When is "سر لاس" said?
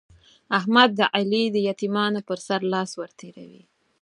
2.47-2.91